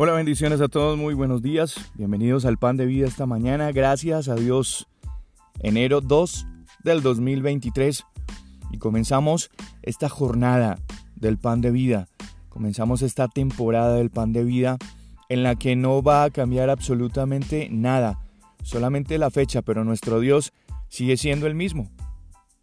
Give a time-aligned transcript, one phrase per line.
[0.00, 1.90] Hola, bendiciones a todos, muy buenos días.
[1.96, 3.72] Bienvenidos al Pan de Vida esta mañana.
[3.72, 4.86] Gracias a Dios.
[5.58, 6.46] Enero 2
[6.84, 8.04] del 2023
[8.70, 9.50] y comenzamos
[9.82, 10.78] esta jornada
[11.16, 12.06] del Pan de Vida.
[12.48, 14.78] Comenzamos esta temporada del Pan de Vida
[15.28, 18.20] en la que no va a cambiar absolutamente nada,
[18.62, 20.52] solamente la fecha, pero nuestro Dios
[20.86, 21.90] sigue siendo el mismo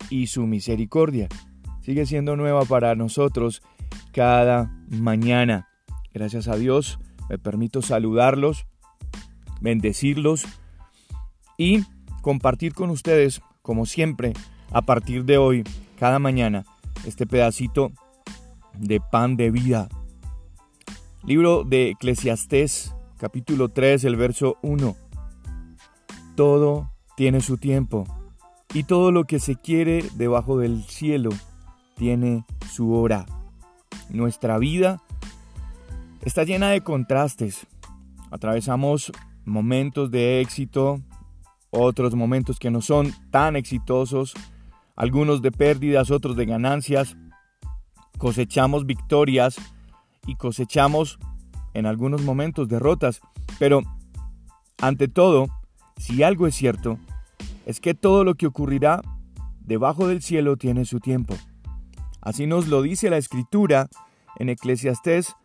[0.09, 1.27] y su misericordia
[1.81, 3.61] sigue siendo nueva para nosotros
[4.13, 5.67] cada mañana.
[6.13, 6.97] Gracias a Dios
[7.29, 8.65] me permito saludarlos,
[9.61, 10.45] bendecirlos
[11.57, 11.83] y
[12.21, 14.33] compartir con ustedes, como siempre,
[14.71, 15.63] a partir de hoy,
[15.97, 16.65] cada mañana,
[17.05, 17.91] este pedacito
[18.77, 19.89] de pan de vida.
[21.23, 24.95] Libro de Eclesiastés, capítulo 3, el verso 1.
[26.35, 28.05] Todo tiene su tiempo,
[28.73, 31.29] y todo lo que se quiere debajo del cielo
[31.95, 33.25] tiene su hora.
[34.09, 35.01] Nuestra vida
[36.25, 37.67] está llena de contrastes.
[38.31, 39.11] Atravesamos
[39.45, 40.99] momentos de éxito,
[41.69, 44.33] otros momentos que no son tan exitosos,
[44.95, 47.15] algunos de pérdidas, otros de ganancias.
[48.17, 49.57] Cosechamos victorias
[50.25, 51.19] y cosechamos
[51.73, 53.21] en algunos momentos derrotas.
[53.59, 53.83] Pero,
[54.81, 55.47] ante todo,
[55.97, 56.97] si algo es cierto,
[57.67, 59.01] es que todo lo que ocurrirá
[59.59, 61.35] debajo del cielo tiene su tiempo.
[62.21, 63.89] Así nos lo dice la escritura
[64.37, 65.35] en Eclesiastés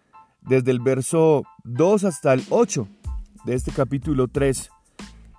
[0.42, 2.88] desde el verso 2 hasta el 8
[3.44, 4.70] de este capítulo 3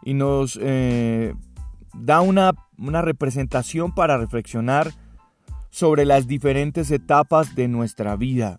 [0.04, 1.36] y nos eh,
[1.94, 4.94] da una, una representación para reflexionar
[5.70, 8.58] sobre las diferentes etapas de nuestra vida.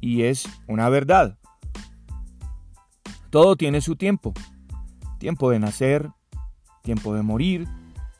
[0.00, 1.38] Y es una verdad.
[3.30, 4.34] Todo tiene su tiempo.
[5.18, 6.10] Tiempo de nacer,
[6.82, 7.68] tiempo de morir,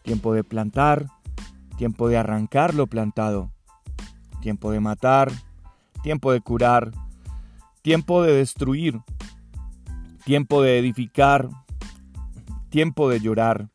[0.03, 1.07] tiempo de plantar,
[1.77, 3.51] tiempo de arrancar lo plantado,
[4.41, 5.33] tiempo de matar,
[6.03, 6.93] tiempo de curar,
[7.83, 9.01] tiempo de destruir,
[10.25, 11.49] tiempo de edificar,
[12.71, 13.69] tiempo de llorar,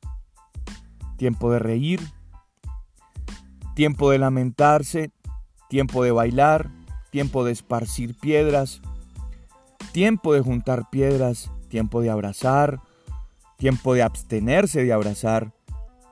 [1.18, 2.00] tiempo de reír,
[3.76, 5.12] tiempo de lamentarse,
[5.70, 6.72] tiempo de bailar,
[7.12, 8.82] tiempo de esparcir piedras,
[9.92, 12.80] tiempo de juntar piedras, tiempo de abrazar,
[13.58, 15.52] tiempo de abstenerse de abrazar,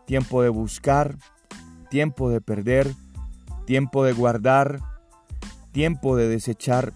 [0.05, 1.15] tiempo de buscar,
[1.89, 2.93] tiempo de perder,
[3.65, 4.79] tiempo de guardar,
[5.71, 6.93] tiempo de desechar,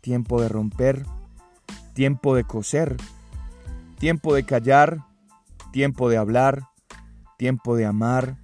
[0.00, 1.04] tiempo de romper,
[1.94, 2.96] tiempo de coser,
[3.98, 5.04] tiempo de callar,
[5.72, 6.68] tiempo de hablar,
[7.36, 8.38] tiempo de amar,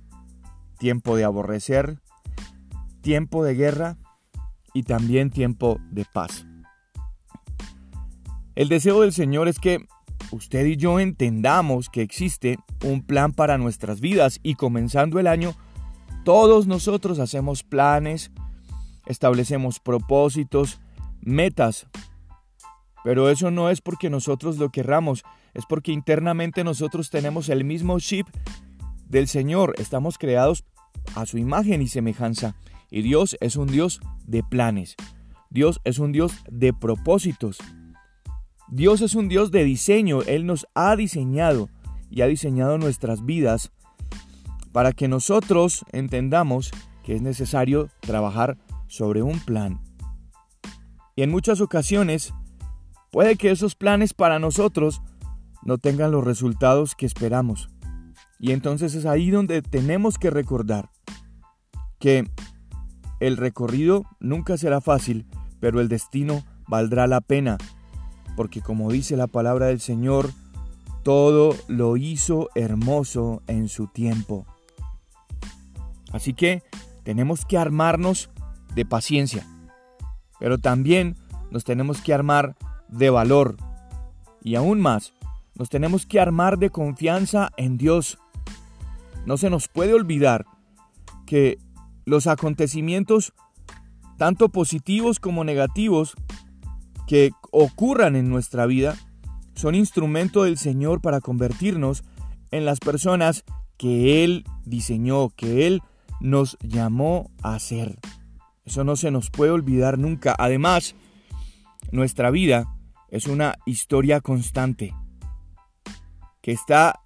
[0.79, 1.99] tiempo de aborrecer,
[3.01, 3.97] tiempo de guerra
[4.75, 6.47] y también tiempo de paz.
[8.55, 9.87] El deseo del Señor es que
[10.31, 15.55] usted y yo entendamos que existe un plan para nuestras vidas y comenzando el año,
[16.25, 18.33] todos nosotros hacemos planes,
[19.07, 20.81] establecemos propósitos,
[21.21, 21.87] metas.
[23.05, 25.23] Pero eso no es porque nosotros lo querramos,
[25.55, 28.27] es porque internamente nosotros tenemos el mismo chip
[29.09, 29.75] del Señor.
[29.79, 30.65] Estamos creados
[31.15, 32.57] a su imagen y semejanza.
[32.91, 34.97] Y Dios es un Dios de planes.
[35.51, 37.59] Dios es un Dios de propósitos.
[38.69, 40.23] Dios es un Dios de diseño.
[40.23, 41.69] Él nos ha diseñado
[42.11, 43.71] y ha diseñado nuestras vidas
[44.73, 46.73] para que nosotros entendamos
[47.05, 49.86] que es necesario trabajar sobre un plan
[51.17, 52.35] y en muchas ocasiones
[53.11, 55.01] puede que esos planes para nosotros
[55.63, 57.71] no tengan los resultados que esperamos.
[58.39, 60.91] Y entonces es ahí donde tenemos que recordar
[61.99, 62.31] que
[63.19, 65.27] el recorrido nunca será fácil,
[65.59, 67.57] pero el destino valdrá la pena,
[68.37, 70.31] porque como dice la palabra del Señor,
[71.03, 74.45] todo lo hizo hermoso en su tiempo.
[76.13, 76.63] Así que
[77.05, 78.29] tenemos que armarnos
[78.75, 79.47] de paciencia
[80.39, 81.17] pero también
[81.51, 82.57] nos tenemos que armar
[82.89, 83.57] de valor.
[84.43, 85.13] Y aún más,
[85.55, 88.19] nos tenemos que armar de confianza en Dios.
[89.25, 90.47] No se nos puede olvidar
[91.27, 91.59] que
[92.05, 93.33] los acontecimientos,
[94.17, 96.15] tanto positivos como negativos,
[97.07, 98.97] que ocurran en nuestra vida,
[99.55, 102.05] son instrumento del Señor para convertirnos
[102.51, 103.45] en las personas
[103.77, 105.83] que Él diseñó, que Él
[106.21, 107.99] nos llamó a ser.
[108.67, 110.35] Eso no se nos puede olvidar nunca.
[110.37, 110.95] Además,
[111.93, 112.67] nuestra vida
[113.11, 114.93] es una historia constante,
[116.43, 117.01] que está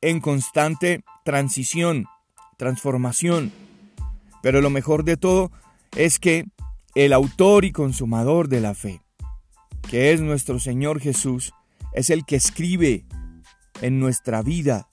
[0.00, 2.06] en constante transición,
[2.56, 3.52] transformación.
[4.42, 5.52] Pero lo mejor de todo
[5.96, 6.46] es que
[6.94, 9.00] el autor y consumador de la fe,
[9.88, 11.52] que es nuestro Señor Jesús,
[11.92, 13.04] es el que escribe
[13.80, 14.88] en nuestra vida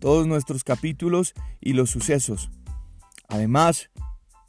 [0.00, 2.50] todos nuestros capítulos y los sucesos.
[3.28, 3.90] Además,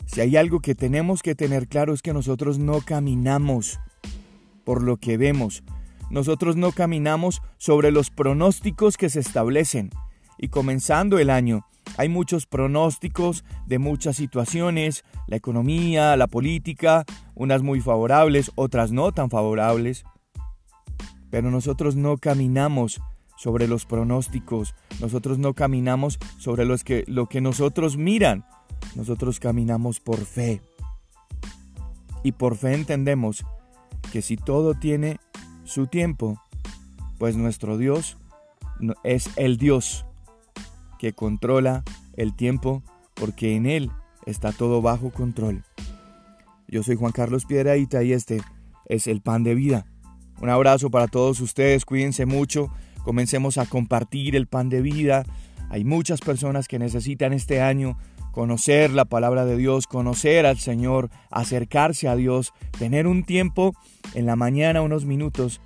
[0.05, 3.79] si hay algo que tenemos que tener claro es que nosotros no caminamos
[4.63, 5.63] por lo que vemos.
[6.09, 9.89] Nosotros no caminamos sobre los pronósticos que se establecen.
[10.37, 11.65] Y comenzando el año,
[11.97, 19.11] hay muchos pronósticos de muchas situaciones, la economía, la política, unas muy favorables, otras no
[19.11, 20.03] tan favorables.
[21.29, 23.01] Pero nosotros no caminamos
[23.37, 28.45] sobre los pronósticos, nosotros no caminamos sobre los que, lo que nosotros miran,
[28.95, 30.61] nosotros caminamos por fe.
[32.23, 33.45] Y por fe entendemos
[34.11, 35.19] que si todo tiene
[35.63, 36.41] su tiempo,
[37.17, 38.17] pues nuestro Dios
[39.03, 40.05] es el Dios
[40.99, 41.83] que controla
[42.15, 42.83] el tiempo
[43.13, 43.91] porque en Él
[44.25, 45.63] está todo bajo control.
[46.67, 48.41] Yo soy Juan Carlos Piedraíta y este
[48.87, 49.85] es el pan de vida.
[50.41, 52.71] Un abrazo para todos ustedes, cuídense mucho,
[53.03, 55.25] comencemos a compartir el pan de vida.
[55.69, 57.97] Hay muchas personas que necesitan este año
[58.35, 63.73] conocer la palabra de Dios, conocer al Señor, acercarse a Dios, tener un tiempo
[64.13, 65.61] en la mañana, unos minutos,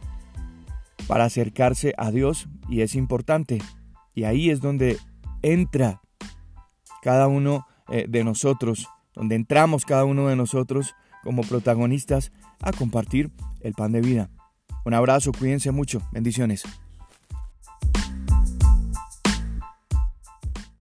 [1.08, 3.58] para acercarse a Dios y es importante.
[4.14, 5.00] Y ahí es donde
[5.42, 6.04] entra
[7.02, 10.94] cada uno eh, de nosotros, donde entramos cada uno de nosotros
[11.24, 12.32] como protagonistas
[12.62, 13.32] a compartir
[13.62, 14.30] el pan de vida.
[14.86, 16.66] Un abrazo, cuídense mucho, bendiciones.